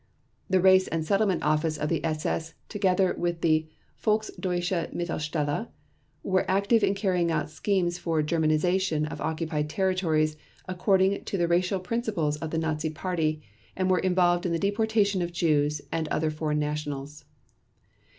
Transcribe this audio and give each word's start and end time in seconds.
The 0.49 0.59
Race 0.59 0.87
and 0.87 1.05
Settlement 1.05 1.43
Office 1.43 1.77
of 1.77 1.87
the 1.87 2.03
SS 2.03 2.55
together 2.69 3.13
with 3.19 3.41
the 3.41 3.67
Volksdeutschemittelstelle 4.03 5.67
were 6.23 6.49
active 6.49 6.83
in 6.83 6.95
carrying 6.95 7.29
out 7.29 7.51
schemes 7.51 7.99
for 7.99 8.23
Germanization 8.23 9.07
of 9.11 9.21
occupied 9.21 9.69
territories 9.69 10.37
according 10.67 11.23
to 11.25 11.37
the 11.37 11.47
racial 11.47 11.79
principles 11.79 12.37
of 12.37 12.49
the 12.49 12.57
Nazi 12.57 12.89
Party 12.89 13.43
and 13.75 13.91
were 13.91 13.99
involved 13.99 14.47
in 14.47 14.51
the 14.51 14.57
deportation 14.57 15.21
of 15.21 15.31
Jews 15.31 15.83
and 15.91 16.07
other 16.07 16.31
foreign 16.31 16.57
nationals. 16.57 17.23